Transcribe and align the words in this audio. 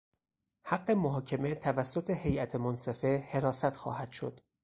حق 0.63 0.91
محاکمه 0.91 1.55
توسط 1.55 2.09
هیئت 2.09 2.55
منصفه 2.55 3.17
حراست 3.17 3.75
خواهد 3.75 4.11
شد. 4.11 4.39